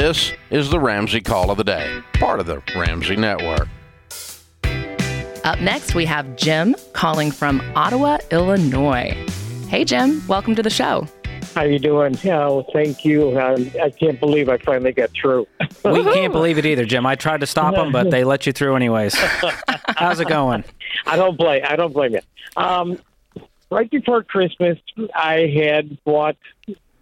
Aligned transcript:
This 0.00 0.32
is 0.50 0.70
the 0.70 0.78
Ramsey 0.78 1.20
Call 1.20 1.50
of 1.50 1.56
the 1.56 1.64
Day, 1.64 2.00
part 2.12 2.38
of 2.38 2.46
the 2.46 2.62
Ramsey 2.76 3.16
Network. 3.16 3.66
Up 5.42 5.60
next, 5.60 5.96
we 5.96 6.04
have 6.04 6.36
Jim 6.36 6.76
calling 6.92 7.32
from 7.32 7.60
Ottawa, 7.74 8.18
Illinois. 8.30 9.10
Hey, 9.66 9.84
Jim, 9.84 10.24
welcome 10.28 10.54
to 10.54 10.62
the 10.62 10.70
show. 10.70 11.08
How 11.52 11.64
you 11.64 11.80
doing? 11.80 12.16
Yeah, 12.22 12.46
well, 12.46 12.64
thank 12.72 13.04
you. 13.04 13.40
Um, 13.40 13.72
I 13.82 13.90
can't 13.90 14.20
believe 14.20 14.48
I 14.48 14.58
finally 14.58 14.92
got 14.92 15.10
through. 15.20 15.48
we 15.84 16.04
can't 16.14 16.32
believe 16.32 16.58
it 16.58 16.64
either, 16.64 16.84
Jim. 16.84 17.04
I 17.04 17.16
tried 17.16 17.40
to 17.40 17.46
stop 17.48 17.74
them, 17.74 17.90
but 17.90 18.12
they 18.12 18.22
let 18.22 18.46
you 18.46 18.52
through 18.52 18.76
anyways. 18.76 19.16
How's 19.96 20.20
it 20.20 20.28
going? 20.28 20.62
I 21.06 21.16
don't 21.16 21.36
blame. 21.36 21.64
I 21.68 21.74
don't 21.74 21.92
blame 21.92 22.12
you. 22.12 22.20
Um, 22.56 23.00
right 23.68 23.90
before 23.90 24.22
Christmas, 24.22 24.78
I 25.12 25.52
had 25.60 25.98
bought 26.04 26.36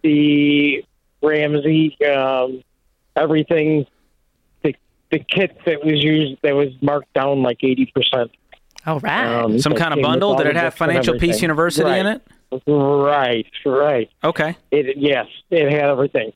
the 0.02 0.82
Ramsey 1.20 1.94
um, 2.06 2.62
everything 3.16 3.86
the 4.62 4.74
the 5.10 5.18
kit 5.18 5.58
that 5.66 5.84
was 5.84 6.02
used 6.02 6.40
that 6.42 6.54
was 6.54 6.70
marked 6.80 7.12
down 7.14 7.42
like 7.42 7.62
eighty 7.62 7.86
percent. 7.94 8.30
All 8.86 9.00
right. 9.00 9.42
Um, 9.42 9.58
Some 9.58 9.72
that 9.72 9.80
kind 9.80 9.94
of 9.94 10.02
bundle? 10.02 10.30
all 10.30 10.36
Did 10.36 10.46
it 10.46 10.56
have 10.56 10.74
Financial 10.74 11.18
Peace. 11.18 11.42
University 11.42 11.88
right. 11.88 11.98
in 11.98 12.06
it? 12.06 12.22
Right, 12.68 13.50
right. 13.64 14.08
Okay. 14.22 14.56
It, 14.70 14.96
yes, 14.96 15.26
it 15.50 15.72
had 15.72 15.90
everything. 15.90 16.32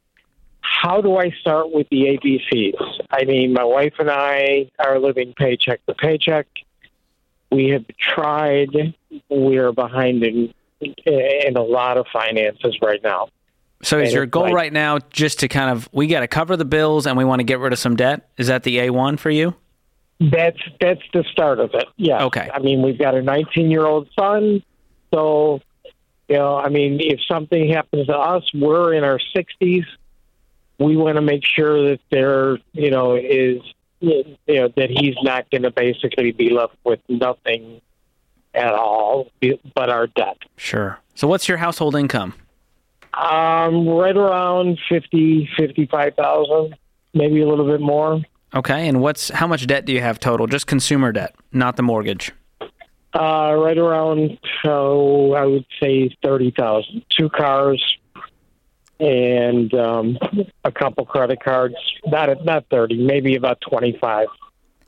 How 0.61 1.01
do 1.01 1.17
I 1.17 1.31
start 1.41 1.73
with 1.73 1.89
the 1.91 2.19
ABCs? 2.19 3.07
I 3.11 3.25
mean, 3.25 3.53
my 3.53 3.65
wife 3.65 3.95
and 3.99 4.11
I 4.11 4.71
are 4.79 4.99
living 4.99 5.33
paycheck 5.37 5.85
to 5.87 5.95
paycheck. 5.95 6.49
We 7.53 7.69
have 7.71 7.85
tried. 7.99 8.95
We 9.29 9.59
are 9.59 9.73
behind 9.73 10.25
in 10.25 10.53
in 10.81 11.57
a 11.57 11.63
lot 11.63 11.99
of 11.99 12.07
finances 12.13 12.79
right 12.83 13.03
now. 13.03 13.29
So 13.83 13.99
is 13.99 14.13
your 14.13 14.27
goal 14.27 14.45
like- 14.45 14.55
right 14.55 14.73
now 14.73 14.99
just 15.11 15.41
to 15.41 15.49
kind 15.49 15.71
of 15.71 15.89
we 15.93 16.07
got 16.07 16.21
to 16.21 16.29
cover 16.29 16.57
the 16.57 16.65
bills 16.65 17.07
and 17.07 17.17
we 17.17 17.25
want 17.25 17.41
to 17.41 17.45
get 17.45 17.59
rid 17.59 17.73
of 17.73 17.79
some 17.79 17.97
debt? 17.97 18.29
Is 18.37 18.49
that 18.49 18.63
the 18.63 18.79
A1 18.79 19.19
for 19.19 19.31
you? 19.31 19.55
That's 20.21 20.59
that's 20.81 21.01
the 21.15 21.25
start 21.33 21.61
of 21.61 21.71
it. 21.73 21.87
Yeah. 21.97 22.25
Okay. 22.25 22.49
I 22.53 22.59
mean, 22.59 22.83
we've 22.83 22.99
got 22.99 23.15
a 23.15 23.23
19 23.23 23.71
year 23.71 23.87
old 23.87 24.09
son, 24.19 24.63
so 25.15 25.61
you 26.29 26.37
know, 26.37 26.57
I 26.57 26.69
mean, 26.69 26.99
if 27.01 27.21
something 27.27 27.71
happens 27.73 28.07
to 28.07 28.17
us, 28.17 28.45
we're 28.55 28.95
in 28.95 29.03
our 29.03 29.19
60s. 29.35 29.85
We 30.79 30.97
want 30.97 31.17
to 31.17 31.23
make 31.23 31.45
sure 31.45 31.91
that 31.91 32.01
there, 32.11 32.59
you 32.73 32.91
know, 32.91 33.15
is 33.17 33.63
you 34.01 34.37
know 34.47 34.69
that 34.77 34.91
he's 34.91 35.17
not 35.23 35.51
going 35.51 35.63
to 35.63 35.71
basically 35.71 36.33
be 36.33 36.51
left 36.51 36.77
with 36.85 37.01
nothing 37.09 37.81
at 38.55 38.75
all 38.75 39.29
but 39.75 39.91
our 39.91 40.07
debt. 40.07 40.37
Sure. 40.57 40.99
So 41.15 41.29
what's 41.29 41.49
your 41.49 41.59
household 41.59 41.95
income? 41.95 42.35
Um, 43.15 43.89
right 43.89 44.17
around 44.17 44.79
50, 44.89 45.49
55,000, 45.57 46.77
maybe 47.15 47.43
a 47.43 47.49
little 47.49 47.67
bit 47.67 47.81
more. 47.81 48.21
Okay. 48.55 48.89
And 48.89 49.01
what's 49.01 49.29
how 49.31 49.47
much 49.47 49.67
debt 49.67 49.85
do 49.85 49.93
you 49.93 50.01
have 50.01 50.19
total? 50.19 50.47
Just 50.47 50.67
consumer 50.67 51.13
debt, 51.13 51.35
not 51.53 51.77
the 51.77 51.83
mortgage. 51.83 52.33
Uh, 53.13 53.55
right 53.59 53.77
around, 53.77 54.39
oh, 54.65 55.33
I 55.33 55.45
would 55.45 55.67
say 55.81 56.15
thirty 56.23 56.53
thousand. 56.57 57.05
Two 57.17 57.29
cars 57.29 57.83
and 59.01 59.73
um, 59.75 60.19
a 60.65 60.71
couple 60.71 61.05
credit 61.07 61.43
cards. 61.43 61.75
Not 62.07 62.45
not 62.45 62.67
thirty, 62.71 62.97
maybe 62.97 63.35
about 63.35 63.61
twenty 63.61 63.97
five. 64.01 64.29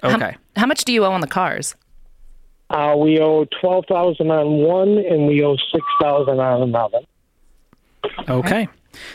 Okay. 0.04 0.36
How 0.56 0.66
much 0.66 0.84
do 0.84 0.92
you 0.92 1.04
owe 1.04 1.12
on 1.12 1.20
the 1.20 1.26
cars? 1.26 1.74
Uh, 2.70 2.94
we 2.96 3.20
owe 3.20 3.46
twelve 3.60 3.86
thousand 3.88 4.30
on 4.30 4.46
one, 4.58 4.98
and 4.98 5.26
we 5.26 5.42
owe 5.42 5.56
six 5.56 5.84
thousand 6.00 6.38
on 6.40 6.62
another. 6.62 7.00
Okay. 8.28 8.69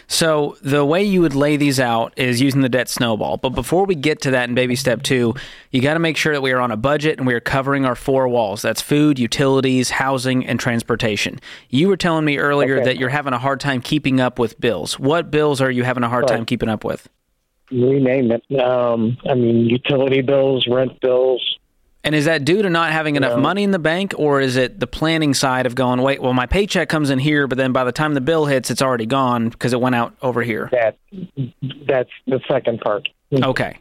So 0.07 0.57
the 0.63 0.83
way 0.83 1.03
you 1.03 1.21
would 1.21 1.35
lay 1.35 1.55
these 1.55 1.79
out 1.79 2.11
is 2.17 2.41
using 2.41 2.61
the 2.61 2.69
debt 2.69 2.89
snowball. 2.89 3.37
But 3.37 3.49
before 3.49 3.85
we 3.85 3.93
get 3.93 4.21
to 4.21 4.31
that 4.31 4.49
in 4.49 4.55
baby 4.55 4.75
step 4.75 5.03
two, 5.03 5.35
you 5.71 5.81
got 5.81 5.93
to 5.93 5.99
make 5.99 6.17
sure 6.17 6.33
that 6.33 6.41
we 6.41 6.51
are 6.51 6.59
on 6.59 6.71
a 6.71 6.77
budget 6.77 7.19
and 7.19 7.27
we 7.27 7.35
are 7.35 7.39
covering 7.39 7.85
our 7.85 7.93
four 7.95 8.27
walls. 8.27 8.63
That's 8.63 8.81
food, 8.81 9.19
utilities, 9.19 9.91
housing, 9.91 10.45
and 10.47 10.59
transportation. 10.59 11.39
You 11.69 11.89
were 11.89 11.97
telling 11.97 12.25
me 12.25 12.37
earlier 12.39 12.77
Okay. 12.77 12.85
that 12.85 12.97
you're 12.97 13.09
having 13.09 13.33
a 13.33 13.37
hard 13.37 13.59
time 13.59 13.81
keeping 13.81 14.19
up 14.19 14.39
with 14.39 14.59
bills. 14.59 14.99
What 14.99 15.29
bills 15.29 15.61
are 15.61 15.69
you 15.71 15.83
having 15.83 16.03
a 16.03 16.09
hard 16.09 16.23
Right. 16.27 16.37
time 16.37 16.45
keeping 16.45 16.69
up 16.69 16.83
with? 16.83 17.07
You 17.69 17.99
name 17.99 18.31
it. 18.31 18.59
Um, 18.59 19.17
I 19.29 19.35
mean, 19.35 19.67
utility 19.69 20.21
bills, 20.21 20.65
rent 20.67 20.99
bills. 21.01 21.41
And 22.07 22.15
is 22.15 22.23
that 22.23 22.45
due 22.45 22.61
to 22.61 22.69
not 22.69 22.93
having 22.93 23.17
enough 23.17 23.35
No. 23.35 23.41
money 23.41 23.63
in 23.63 23.71
the 23.71 23.79
bank, 23.79 24.13
or 24.17 24.39
is 24.39 24.55
it 24.55 24.79
the 24.79 24.87
planning 24.87 25.33
side 25.33 25.65
of 25.65 25.75
going, 25.75 26.01
wait, 26.01 26.21
well, 26.21 26.31
my 26.31 26.45
paycheck 26.45 26.87
comes 26.87 27.09
in 27.09 27.19
here, 27.19 27.47
but 27.47 27.57
then 27.57 27.73
by 27.73 27.83
the 27.83 27.91
time 27.91 28.13
the 28.13 28.21
bill 28.21 28.45
hits, 28.45 28.71
it's 28.71 28.81
already 28.81 29.05
gone 29.05 29.49
because 29.49 29.73
it 29.73 29.81
went 29.81 29.93
out 29.93 30.15
over 30.21 30.41
here? 30.41 30.69
That 30.71 30.97
that's 31.85 32.09
the 32.25 32.39
second 32.49 32.79
part. 32.79 33.09
Hmm. 33.31 33.43
Okay. 33.43 33.77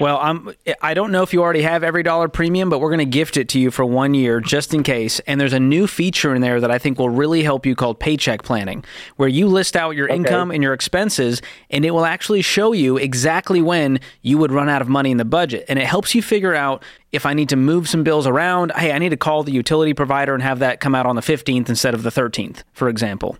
Well, 0.00 0.16
I'm. 0.16 0.54
I 0.80 0.94
don't 0.94 1.12
know 1.12 1.22
if 1.22 1.34
you 1.34 1.42
already 1.42 1.60
have 1.60 1.82
EveryDollar 1.82 2.32
premium, 2.32 2.70
but 2.70 2.78
we're 2.78 2.88
going 2.88 3.00
to 3.00 3.04
gift 3.04 3.36
it 3.36 3.50
to 3.50 3.58
you 3.60 3.70
for 3.70 3.84
one 3.84 4.14
year 4.14 4.40
just 4.40 4.72
in 4.72 4.82
case. 4.82 5.20
And 5.26 5.38
there's 5.38 5.52
a 5.52 5.60
new 5.60 5.86
feature 5.86 6.34
in 6.34 6.40
there 6.40 6.58
that 6.58 6.70
I 6.70 6.78
think 6.78 6.98
will 6.98 7.10
really 7.10 7.42
help 7.42 7.66
you 7.66 7.74
called 7.74 8.00
paycheck 8.00 8.42
planning, 8.42 8.82
where 9.16 9.28
you 9.28 9.46
list 9.46 9.76
out 9.76 9.90
your 9.96 10.08
income 10.08 10.50
and 10.50 10.62
your 10.62 10.72
expenses, 10.72 11.42
and 11.68 11.84
it 11.84 11.90
will 11.90 12.06
actually 12.06 12.40
show 12.40 12.72
you 12.72 12.96
exactly 12.96 13.60
when 13.60 14.00
you 14.22 14.38
would 14.38 14.52
run 14.52 14.70
out 14.70 14.80
of 14.80 14.88
money 14.88 15.10
in 15.10 15.18
the 15.18 15.24
budget, 15.26 15.66
and 15.68 15.78
it 15.78 15.86
helps 15.86 16.14
you 16.14 16.22
figure 16.22 16.54
out 16.54 16.82
if 17.12 17.26
I 17.26 17.34
need 17.34 17.50
to 17.50 17.56
move 17.56 17.86
some 17.86 18.02
bills 18.02 18.26
around. 18.26 18.72
Hey, 18.74 18.92
I 18.92 18.98
need 18.98 19.10
to 19.10 19.18
call 19.18 19.42
the 19.42 19.52
utility 19.52 19.92
provider 19.92 20.32
and 20.32 20.42
have 20.42 20.60
that 20.60 20.80
come 20.80 20.94
out 20.94 21.04
on 21.04 21.14
the 21.14 21.22
15th 21.22 21.68
instead 21.68 21.92
of 21.92 22.04
the 22.04 22.10
13th, 22.10 22.62
for 22.72 22.88
example. 22.88 23.36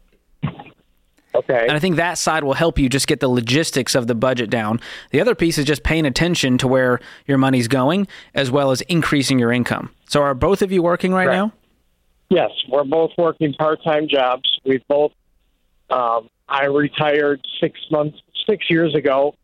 Okay. 1.35 1.63
And 1.63 1.73
I 1.73 1.79
think 1.79 1.97
that 1.97 2.15
side 2.19 2.43
will 2.43 2.55
help 2.55 2.79
you 2.79 2.89
just 2.89 3.07
get 3.07 3.21
the 3.21 3.29
logistics 3.29 3.95
of 3.95 4.07
the 4.09 4.15
budget 4.17 4.51
down. 4.51 4.81
The 5.11 5.21
other 5.21 5.35
piece 5.37 5.59
is 5.59 5.65
just 5.65 5.83
paying 5.85 6.05
attention 6.07 6.59
to 6.59 6.67
where 6.69 6.99
your 7.27 7.39
money's 7.39 7.69
going 7.69 8.09
as 8.35 8.51
well 8.51 8.73
as 8.73 8.81
increasing 8.83 9.39
your 9.39 9.53
income. 9.53 9.91
So 10.09 10.23
are 10.23 10.35
both 10.35 10.61
of 10.61 10.73
you 10.73 10.83
working 10.83 11.13
right, 11.13 11.29
Right. 11.29 11.37
now? 11.37 11.53
Yes, 12.31 12.51
we're 12.69 12.85
both 12.85 13.11
working 13.19 13.55
part-time 13.55 14.09
jobs. 14.09 14.61
We 14.65 14.83
both. 14.89 15.13
Um, 15.89 16.31
I 16.49 16.65
retired 16.67 17.45
six 17.61 17.81
months, 17.91 18.19
six 18.49 18.71
years 18.71 18.95
ago, 18.95 19.35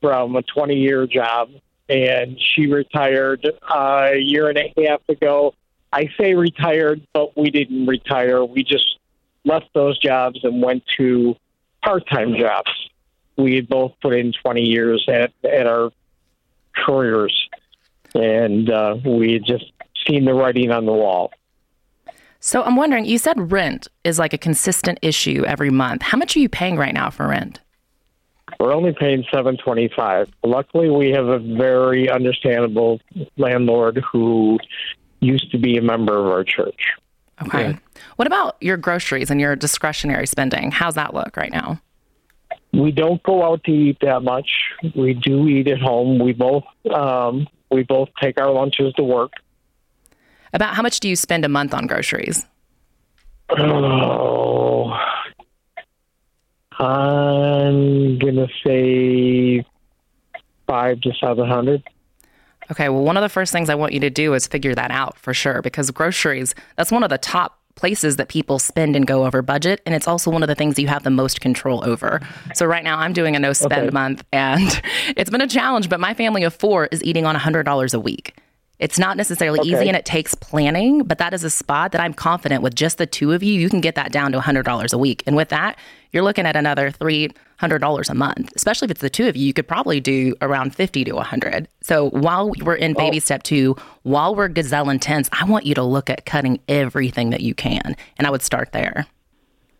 from 0.00 0.36
a 0.36 0.42
twenty-year 0.42 1.06
job, 1.08 1.50
and 1.88 2.38
she 2.40 2.66
retired 2.66 3.44
uh, 3.68 4.10
a 4.14 4.18
year 4.18 4.48
and 4.48 4.58
a 4.58 4.72
half 4.86 5.00
ago. 5.08 5.54
I 5.92 6.08
say 6.20 6.34
retired, 6.34 7.04
but 7.12 7.36
we 7.36 7.50
didn't 7.50 7.86
retire. 7.86 8.44
We 8.44 8.62
just 8.62 8.91
left 9.44 9.66
those 9.74 9.98
jobs 9.98 10.40
and 10.42 10.62
went 10.62 10.84
to 10.98 11.36
part-time 11.82 12.36
jobs. 12.38 12.70
We 13.36 13.56
had 13.56 13.68
both 13.68 13.92
put 14.00 14.14
in 14.14 14.32
twenty 14.32 14.62
years 14.62 15.04
at 15.08 15.32
at 15.44 15.66
our 15.66 15.90
careers, 16.76 17.48
and 18.14 18.70
uh, 18.70 18.96
we 19.04 19.32
had 19.32 19.44
just 19.44 19.72
seen 20.06 20.24
the 20.24 20.34
writing 20.34 20.70
on 20.70 20.86
the 20.86 20.92
wall. 20.92 21.32
So 22.40 22.62
I'm 22.62 22.76
wondering, 22.76 23.04
you 23.04 23.18
said 23.18 23.52
rent 23.52 23.88
is 24.04 24.18
like 24.18 24.32
a 24.32 24.38
consistent 24.38 24.98
issue 25.00 25.44
every 25.46 25.70
month. 25.70 26.02
How 26.02 26.18
much 26.18 26.36
are 26.36 26.40
you 26.40 26.48
paying 26.48 26.76
right 26.76 26.92
now 26.92 27.08
for 27.08 27.28
rent? 27.28 27.60
We're 28.60 28.74
only 28.74 28.92
paying 28.92 29.24
seven 29.32 29.56
twenty 29.56 29.88
five. 29.96 30.28
Luckily, 30.44 30.90
we 30.90 31.10
have 31.10 31.26
a 31.26 31.38
very 31.38 32.10
understandable 32.10 33.00
landlord 33.36 34.04
who 34.12 34.58
used 35.20 35.50
to 35.52 35.58
be 35.58 35.78
a 35.78 35.82
member 35.82 36.18
of 36.18 36.26
our 36.26 36.44
church. 36.44 36.92
Okay. 37.40 37.78
What 38.16 38.26
about 38.26 38.56
your 38.60 38.76
groceries 38.76 39.30
and 39.30 39.40
your 39.40 39.56
discretionary 39.56 40.26
spending? 40.26 40.70
How's 40.70 40.94
that 40.94 41.14
look 41.14 41.36
right 41.36 41.50
now? 41.50 41.80
We 42.72 42.92
don't 42.92 43.22
go 43.22 43.44
out 43.44 43.64
to 43.64 43.70
eat 43.70 43.98
that 44.00 44.22
much. 44.22 44.50
We 44.94 45.14
do 45.14 45.46
eat 45.48 45.68
at 45.68 45.80
home. 45.80 46.18
We 46.18 46.32
both 46.32 46.64
um, 46.92 47.46
we 47.70 47.82
both 47.82 48.10
take 48.20 48.40
our 48.40 48.50
lunches 48.50 48.94
to 48.94 49.02
work. 49.02 49.32
About 50.52 50.74
how 50.74 50.82
much 50.82 51.00
do 51.00 51.08
you 51.08 51.16
spend 51.16 51.44
a 51.44 51.48
month 51.48 51.72
on 51.74 51.86
groceries? 51.86 52.46
Oh, 53.50 54.92
I'm 56.78 58.18
gonna 58.18 58.48
say 58.64 59.64
five 60.66 61.00
to 61.02 61.12
seven 61.20 61.48
hundred. 61.48 61.82
Okay, 62.70 62.88
well, 62.88 63.02
one 63.02 63.16
of 63.16 63.22
the 63.22 63.28
first 63.28 63.52
things 63.52 63.68
I 63.68 63.74
want 63.74 63.92
you 63.92 64.00
to 64.00 64.10
do 64.10 64.34
is 64.34 64.46
figure 64.46 64.74
that 64.74 64.90
out 64.90 65.18
for 65.18 65.34
sure 65.34 65.60
because 65.62 65.90
groceries, 65.90 66.54
that's 66.76 66.90
one 66.92 67.02
of 67.02 67.10
the 67.10 67.18
top 67.18 67.58
places 67.74 68.16
that 68.16 68.28
people 68.28 68.58
spend 68.58 68.94
and 68.94 69.06
go 69.06 69.24
over 69.24 69.42
budget. 69.42 69.80
And 69.86 69.94
it's 69.94 70.06
also 70.06 70.30
one 70.30 70.42
of 70.42 70.46
the 70.48 70.54
things 70.54 70.78
you 70.78 70.88
have 70.88 71.02
the 71.02 71.10
most 71.10 71.40
control 71.40 71.84
over. 71.84 72.20
So, 72.54 72.66
right 72.66 72.84
now, 72.84 72.98
I'm 72.98 73.12
doing 73.12 73.34
a 73.34 73.38
no 73.38 73.52
spend 73.52 73.72
Okay. 73.88 73.90
month 73.90 74.24
and 74.32 74.82
it's 75.16 75.30
been 75.30 75.40
a 75.40 75.48
challenge, 75.48 75.88
but 75.88 75.98
my 75.98 76.14
family 76.14 76.44
of 76.44 76.54
four 76.54 76.86
is 76.92 77.02
eating 77.02 77.24
on 77.26 77.34
$100 77.34 77.94
a 77.94 77.98
week. 78.00 78.36
It's 78.78 78.98
not 78.98 79.16
necessarily 79.16 79.60
easy 79.62 79.86
and 79.86 79.96
it 79.96 80.04
takes 80.04 80.34
planning, 80.34 81.04
but 81.04 81.18
that 81.18 81.32
is 81.32 81.44
a 81.44 81.50
spot 81.50 81.92
that 81.92 82.00
I'm 82.00 82.12
confident 82.12 82.62
with 82.62 82.74
just 82.74 82.98
the 82.98 83.06
two 83.06 83.32
of 83.32 83.42
you, 83.42 83.60
you 83.60 83.70
can 83.70 83.80
get 83.80 83.94
that 83.94 84.10
down 84.10 84.32
to 84.32 84.40
$100 84.40 84.92
a 84.92 84.98
week. 84.98 85.22
And 85.24 85.36
with 85.36 85.50
that, 85.50 85.78
you're 86.10 86.24
looking 86.24 86.46
at 86.46 86.56
another 86.56 86.90
$300 86.90 88.10
a 88.10 88.14
month. 88.14 88.52
Especially 88.56 88.86
if 88.86 88.90
it's 88.90 89.00
the 89.00 89.08
two 89.08 89.28
of 89.28 89.36
you, 89.36 89.46
you 89.46 89.52
could 89.52 89.68
probably 89.68 90.00
do 90.00 90.34
around 90.42 90.74
50 90.74 91.04
to 91.04 91.12
100. 91.12 91.68
So 91.80 92.10
while 92.10 92.50
we're 92.60 92.74
in 92.74 92.94
baby 92.94 93.20
step 93.20 93.44
two, 93.44 93.76
while 94.02 94.34
we're 94.34 94.48
gazelle 94.48 94.90
intense, 94.90 95.28
I 95.32 95.44
want 95.44 95.64
you 95.64 95.76
to 95.76 95.84
look 95.84 96.10
at 96.10 96.26
cutting 96.26 96.58
everything 96.66 97.30
that 97.30 97.40
you 97.40 97.54
can. 97.54 97.94
And 98.18 98.26
I 98.26 98.30
would 98.30 98.42
start 98.42 98.72
there. 98.72 99.06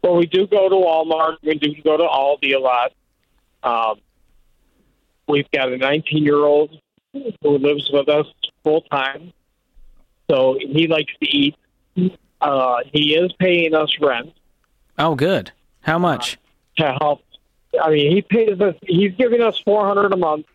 Well, 0.05 0.17
we 0.17 0.27
do 0.27 0.47
go 0.47 0.69
to 0.69 0.75
Walmart. 0.75 1.39
We 1.43 1.55
do 1.55 1.75
go 1.83 1.97
to 1.97 2.05
Aldi 2.05 2.55
a 2.55 2.59
lot. 2.59 2.93
Um, 3.65 4.01
we've 5.27 5.51
got 5.51 5.73
a 5.73 5.77
19 5.77 6.23
year 6.23 6.37
old 6.37 6.79
who 7.13 7.59
lives 7.59 7.91
with 7.93 8.09
us 8.09 8.27
full 8.65 8.83
time. 8.83 9.33
So 10.31 10.57
he 10.61 10.87
likes 10.87 11.13
to 11.23 11.29
eat. 11.29 11.57
Uh, 12.41 12.77
he 12.93 13.15
is 13.15 13.33
paying 13.39 13.75
us 13.75 13.91
rent 14.01 14.33
Oh, 14.99 15.15
good. 15.15 15.53
How 15.83 15.99
much? 15.99 16.39
to 16.79 16.97
help. 17.01 17.23
I 17.83 17.91
mean, 17.91 18.11
he 18.15 18.23
pays 18.23 18.61
us. 18.61 18.75
He's 18.83 19.13
giving 19.17 19.41
us 19.43 19.59
400 19.65 20.13
a 20.13 20.17
month. 20.17 20.47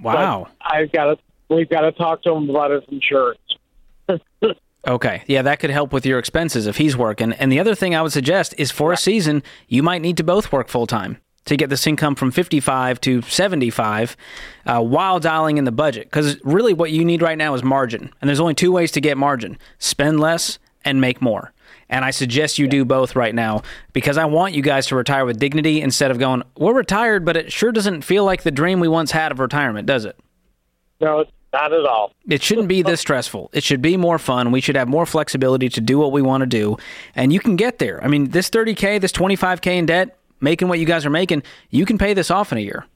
Wow. 0.00 0.48
I've 0.60 0.90
got 0.92 1.04
to. 1.04 1.18
We've 1.48 1.68
got 1.68 1.82
to 1.82 1.92
talk 1.92 2.22
to 2.24 2.32
him 2.32 2.50
about 2.50 2.70
his 2.72 2.82
insurance. 2.88 3.40
Okay. 4.88 5.24
Yeah, 5.26 5.42
that 5.42 5.58
could 5.58 5.70
help 5.70 5.92
with 5.92 6.06
your 6.06 6.20
expenses 6.20 6.68
if 6.68 6.76
he's 6.76 6.96
working. 6.96 7.32
And 7.32 7.50
the 7.50 7.58
other 7.58 7.74
thing 7.74 7.96
I 7.96 8.02
would 8.02 8.12
suggest 8.12 8.54
is 8.56 8.70
for 8.70 8.92
a 8.92 8.96
season, 8.96 9.42
you 9.66 9.82
might 9.82 10.00
need 10.00 10.16
to 10.18 10.22
both 10.22 10.52
work 10.52 10.68
full 10.68 10.86
time 10.86 11.18
to 11.46 11.56
get 11.56 11.70
this 11.70 11.86
income 11.86 12.14
from 12.14 12.30
55 12.30 13.00
to 13.02 13.22
75 13.22 14.16
uh, 14.66 14.82
while 14.82 15.18
dialing 15.18 15.58
in 15.58 15.64
the 15.64 15.72
budget. 15.72 16.04
Because 16.04 16.36
really, 16.44 16.74
what 16.74 16.92
you 16.92 17.04
need 17.04 17.22
right 17.22 17.38
now 17.38 17.54
is 17.54 17.62
margin. 17.62 18.10
And 18.20 18.28
there's 18.28 18.40
only 18.40 18.54
two 18.54 18.72
ways 18.72 18.92
to 18.92 19.00
get 19.00 19.16
margin 19.16 19.58
spend 19.78 20.20
less 20.20 20.58
and 20.84 21.00
make 21.00 21.22
more. 21.22 21.52
And 21.88 22.04
I 22.04 22.10
suggest 22.10 22.58
you 22.58 22.66
do 22.66 22.84
both 22.84 23.14
right 23.14 23.34
now 23.34 23.62
because 23.92 24.18
I 24.18 24.24
want 24.24 24.54
you 24.54 24.62
guys 24.62 24.86
to 24.88 24.96
retire 24.96 25.24
with 25.24 25.38
dignity 25.38 25.80
instead 25.80 26.10
of 26.10 26.18
going, 26.18 26.42
we're 26.56 26.74
retired, 26.74 27.24
but 27.24 27.36
it 27.36 27.52
sure 27.52 27.70
doesn't 27.70 28.02
feel 28.02 28.24
like 28.24 28.42
the 28.42 28.50
dream 28.50 28.80
we 28.80 28.88
once 28.88 29.12
had 29.12 29.30
of 29.30 29.38
retirement, 29.38 29.86
does 29.86 30.04
it? 30.04 30.18
No, 31.00 31.20
it's 31.20 31.30
not 31.52 31.72
at 31.72 31.86
all. 31.86 32.12
It 32.28 32.42
shouldn't 32.42 32.66
be 32.66 32.82
this 32.82 33.00
stressful. 33.00 33.50
It 33.52 33.62
should 33.62 33.82
be 33.82 33.96
more 33.96 34.18
fun. 34.18 34.50
We 34.50 34.60
should 34.60 34.76
have 34.76 34.88
more 34.88 35.06
flexibility 35.06 35.68
to 35.68 35.80
do 35.80 35.98
what 35.98 36.10
we 36.10 36.22
want 36.22 36.40
to 36.40 36.46
do. 36.46 36.76
And 37.14 37.32
you 37.32 37.38
can 37.38 37.54
get 37.54 37.78
there. 37.78 38.02
I 38.02 38.08
mean, 38.08 38.30
this 38.30 38.50
30K, 38.50 39.00
this 39.00 39.12
25K 39.12 39.76
in 39.76 39.86
debt, 39.86 40.18
making 40.46 40.68
what 40.68 40.78
you 40.78 40.86
guys 40.86 41.04
are 41.04 41.10
making, 41.10 41.42
you 41.70 41.84
can 41.84 41.98
pay 41.98 42.14
this 42.14 42.30
off 42.30 42.52
in 42.52 42.58
a 42.58 42.60
year. 42.60 42.86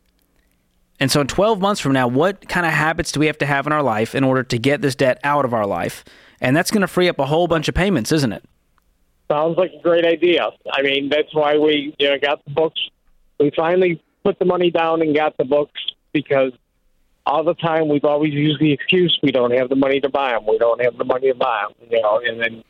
And 1.00 1.10
so, 1.10 1.20
in 1.20 1.26
12 1.26 1.60
months 1.60 1.80
from 1.80 1.92
now, 1.92 2.06
what 2.06 2.48
kind 2.48 2.64
of 2.64 2.72
habits 2.72 3.10
do 3.10 3.18
we 3.18 3.26
have 3.26 3.38
to 3.38 3.46
have 3.46 3.66
in 3.66 3.72
our 3.72 3.82
life 3.82 4.14
in 4.14 4.22
order 4.22 4.44
to 4.44 4.58
get 4.58 4.82
this 4.82 4.94
debt 4.94 5.18
out 5.24 5.44
of 5.44 5.52
our 5.52 5.66
life? 5.66 6.04
And 6.40 6.56
that's 6.56 6.70
going 6.70 6.82
to 6.82 6.86
free 6.86 7.08
up 7.08 7.18
a 7.18 7.26
whole 7.26 7.48
bunch 7.48 7.68
of 7.68 7.74
payments, 7.74 8.12
isn't 8.12 8.32
it? 8.32 8.44
Sounds 9.28 9.56
like 9.56 9.72
a 9.72 9.82
great 9.82 10.04
idea. 10.04 10.48
I 10.72 10.82
mean, 10.82 11.08
that's 11.08 11.34
why 11.34 11.58
we 11.58 11.94
you 11.98 12.08
know 12.08 12.18
got 12.18 12.44
the 12.44 12.50
books. 12.52 12.80
We 13.40 13.50
finally 13.56 14.02
put 14.24 14.38
the 14.38 14.44
money 14.44 14.70
down 14.70 15.02
and 15.02 15.14
got 15.14 15.36
the 15.36 15.44
books 15.44 15.80
because 16.12 16.52
all 17.26 17.42
the 17.42 17.54
time 17.54 17.88
we've 17.88 18.04
always 18.04 18.32
used 18.32 18.60
the 18.60 18.72
excuse 18.72 19.18
we 19.22 19.32
don't 19.32 19.52
have 19.52 19.68
the 19.68 19.76
money 19.76 20.00
to 20.00 20.08
buy 20.08 20.32
them. 20.32 20.46
We 20.46 20.58
don't 20.58 20.82
have 20.82 20.96
the 20.98 21.04
money 21.04 21.28
to 21.32 21.34
buy 21.34 21.64
them. 21.66 21.88
You 21.90 22.00
know, 22.02 22.20
and 22.24 22.40
then 22.40 22.64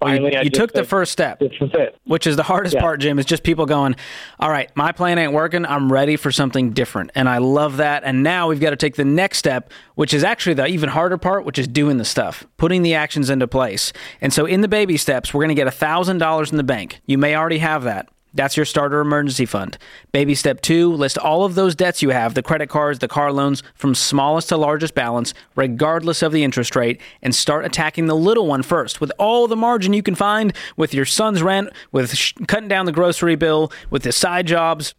You 0.00 0.06
finally 0.06 0.32
you 0.36 0.42
just 0.44 0.54
took 0.54 0.72
the 0.72 0.80
said, 0.80 0.88
first 0.88 1.12
step. 1.12 1.40
This 1.40 1.50
is 1.60 1.70
it. 1.74 1.96
which 2.04 2.26
is 2.26 2.36
the 2.36 2.44
hardest 2.44 2.74
Yeah. 2.76 2.80
part, 2.82 3.00
Jim, 3.00 3.18
is 3.18 3.24
just 3.24 3.42
people 3.42 3.66
going, 3.66 3.96
all 4.38 4.48
right, 4.50 4.70
my 4.76 4.92
plan 4.92 5.18
ain't 5.18 5.32
working. 5.32 5.66
I'm 5.66 5.90
ready 5.92 6.14
for 6.16 6.30
something 6.30 6.70
different. 6.70 7.10
And 7.16 7.28
I 7.28 7.38
love 7.38 7.78
that. 7.78 8.04
And 8.04 8.22
now 8.22 8.48
we've 8.48 8.60
got 8.60 8.70
to 8.70 8.76
take 8.76 8.94
the 8.94 9.04
next 9.04 9.38
step, 9.38 9.72
which 9.96 10.14
is 10.14 10.22
actually 10.22 10.54
the 10.54 10.66
even 10.66 10.88
harder 10.90 11.18
part, 11.18 11.44
which 11.44 11.58
is 11.58 11.66
doing 11.66 11.96
the 11.96 12.04
stuff, 12.04 12.46
putting 12.58 12.82
the 12.82 12.94
actions 12.94 13.28
into 13.28 13.48
place. 13.48 13.92
And 14.20 14.32
so 14.32 14.46
in 14.46 14.60
the 14.60 14.68
baby 14.68 14.96
steps, 14.96 15.34
we're 15.34 15.42
going 15.44 15.56
to 15.56 15.60
get 15.62 15.66
$1,000 15.72 16.50
in 16.52 16.56
the 16.56 16.62
bank. 16.62 17.00
You 17.06 17.18
may 17.18 17.34
already 17.34 17.58
have 17.58 17.82
that. 17.84 18.08
That's 18.34 18.56
your 18.56 18.66
starter 18.66 19.00
emergency 19.00 19.46
fund. 19.46 19.78
Baby 20.12 20.34
step 20.34 20.60
two, 20.60 20.92
list 20.92 21.16
all 21.18 21.44
of 21.44 21.54
those 21.54 21.74
debts 21.74 22.02
you 22.02 22.10
have 22.10 22.34
the 22.34 22.42
credit 22.42 22.68
cards, 22.68 22.98
the 22.98 23.08
car 23.08 23.32
loans, 23.32 23.62
from 23.74 23.94
smallest 23.94 24.50
to 24.50 24.56
largest 24.56 24.94
balance, 24.94 25.32
regardless 25.56 26.22
of 26.22 26.32
the 26.32 26.44
interest 26.44 26.76
rate, 26.76 27.00
and 27.22 27.34
start 27.34 27.64
attacking 27.64 28.06
the 28.06 28.16
little 28.16 28.46
one 28.46 28.62
first 28.62 29.00
with 29.00 29.10
all 29.18 29.48
the 29.48 29.56
margin 29.56 29.92
you 29.92 30.02
can 30.02 30.14
find 30.14 30.52
with 30.76 30.92
your 30.92 31.04
son's 31.06 31.42
rent, 31.42 31.70
with 31.90 32.14
sh- 32.14 32.34
cutting 32.46 32.68
down 32.68 32.86
the 32.86 32.92
grocery 32.92 33.36
bill, 33.36 33.72
with 33.90 34.02
the 34.02 34.12
side 34.12 34.46
jobs. 34.46 34.94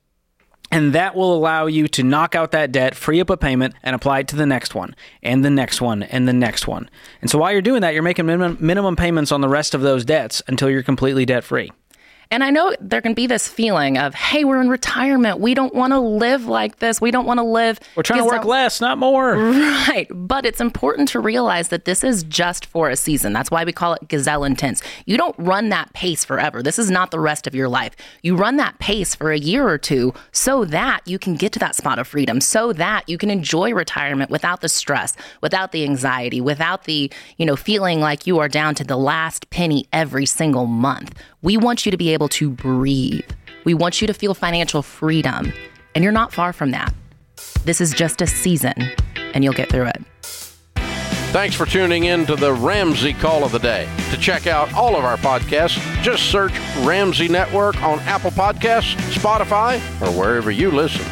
And 0.71 0.93
that 0.93 1.15
will 1.15 1.33
allow 1.33 1.65
you 1.65 1.87
to 1.87 2.03
knock 2.03 2.35
out 2.35 2.51
that 2.51 2.71
debt, 2.71 2.93
free 2.93 3.19
up 3.19 3.31
a 3.31 3.37
payment, 3.37 3.73
and 3.81 3.95
apply 3.95 4.19
it 4.19 4.27
to 4.29 4.35
the 4.35 4.45
next 4.45 4.75
one, 4.75 4.95
and 5.23 5.43
the 5.43 5.49
next 5.49 5.81
one, 5.81 6.03
and 6.03 6.27
the 6.27 6.33
next 6.33 6.67
one. 6.67 6.89
And 7.21 7.29
so 7.29 7.39
while 7.39 7.51
you're 7.51 7.61
doing 7.61 7.81
that, 7.81 7.95
you're 7.95 8.03
making 8.03 8.27
minimum, 8.27 8.57
minimum 8.59 8.95
payments 8.95 9.31
on 9.31 9.41
the 9.41 9.49
rest 9.49 9.73
of 9.73 9.81
those 9.81 10.05
debts 10.05 10.43
until 10.47 10.69
you're 10.69 10.83
completely 10.83 11.25
debt 11.25 11.43
free. 11.43 11.71
And 12.31 12.43
I 12.43 12.51
know 12.51 12.75
there 12.79 13.01
can 13.01 13.15
be 13.15 13.25
this 13.25 13.47
feeling 13.47 13.97
of, 13.97 14.13
hey, 14.13 14.43
we're 14.43 14.61
in 14.61 14.69
retirement. 14.69 15.39
We 15.39 15.55
don't 15.55 15.73
want 15.73 15.93
to 15.93 15.99
live 15.99 16.45
like 16.45 16.77
this. 16.77 17.01
We 17.01 17.09
don't 17.09 17.25
want 17.25 17.39
to 17.39 17.43
live. 17.43 17.79
We're 17.95 18.03
trying 18.03 18.19
to 18.19 18.25
work 18.25 18.45
less, 18.45 18.79
not 18.79 18.99
more. 18.99 19.33
Right. 19.35 20.05
But 20.11 20.45
it's 20.45 20.61
important 20.61 21.09
to 21.09 21.19
realize 21.19 21.69
that 21.69 21.85
this 21.85 22.03
is 22.03 22.21
just 22.21 22.67
for 22.67 22.87
a 22.91 22.95
season. 22.95 23.33
That's 23.33 23.49
why 23.49 23.63
we 23.63 23.71
call 23.71 23.93
it 23.93 24.07
gazelle 24.07 24.43
intense. 24.43 24.83
You 25.07 25.17
don't 25.17 25.35
run 25.39 25.69
that 25.69 25.91
pace 25.93 26.23
forever. 26.23 26.61
This 26.61 26.77
is 26.77 26.91
not 26.91 27.09
the 27.09 27.19
rest 27.19 27.47
of 27.47 27.55
your 27.55 27.67
life. 27.67 27.95
You 28.21 28.35
run 28.35 28.57
that 28.57 28.77
pace 28.77 29.15
for 29.15 29.31
a 29.31 29.39
year 29.39 29.67
or 29.67 29.79
two 29.79 30.13
so 30.31 30.65
that 30.65 31.01
you 31.07 31.17
can 31.17 31.35
get 31.35 31.51
to 31.53 31.59
that 31.59 31.75
spot 31.75 31.97
of 31.97 32.07
freedom, 32.07 32.41
so 32.41 32.73
that 32.73 33.09
you 33.09 33.17
can 33.17 33.31
enjoy 33.31 33.73
retirement 33.73 34.29
without 34.29 34.61
the 34.61 34.69
stress, 34.69 35.15
without 35.41 35.71
the 35.71 35.83
anxiety, 35.83 36.41
without 36.41 36.83
the, 36.83 37.11
you 37.37 37.45
know, 37.47 37.55
feeling 37.55 38.01
like 38.01 38.27
you 38.27 38.37
are 38.37 38.47
down 38.47 38.75
to 38.75 38.83
the 38.83 38.97
last 38.97 39.49
penny 39.49 39.87
every 39.91 40.27
single 40.27 40.67
month. 40.67 41.19
We 41.41 41.55
want 41.55 41.85
you 41.85 41.91
to 41.91 41.97
be 41.97 42.13
able 42.19 42.27
to 42.27 42.49
breathe. 42.49 43.23
We 43.63 43.73
want 43.73 44.01
you 44.01 44.07
to 44.07 44.13
feel 44.13 44.33
financial 44.33 44.81
freedom. 44.81 45.53
And 45.95 46.03
you're 46.03 46.11
not 46.11 46.33
far 46.33 46.51
from 46.51 46.71
that. 46.71 46.93
This 47.63 47.79
is 47.79 47.93
just 47.93 48.21
a 48.21 48.27
season, 48.27 48.73
and 49.33 49.41
you'll 49.41 49.53
get 49.53 49.69
through 49.69 49.85
it. 49.85 50.03
Thanks 51.31 51.55
for 51.55 51.65
tuning 51.65 52.05
in 52.05 52.25
to 52.25 52.35
the 52.35 52.51
Ramsey 52.51 53.13
Call 53.13 53.45
of 53.45 53.53
the 53.53 53.59
Day. 53.59 53.87
To 54.11 54.17
check 54.17 54.47
out 54.47 54.73
all 54.73 54.97
of 54.97 55.05
our 55.05 55.15
podcasts, 55.15 55.79
just 56.01 56.29
search 56.29 56.51
Ramsey 56.79 57.29
Network 57.29 57.81
on 57.81 57.99
Apple 57.99 58.31
Podcasts, 58.31 58.95
Spotify, 59.13 59.77
or 60.01 60.11
wherever 60.19 60.51
you 60.51 60.71
listen. 60.71 61.05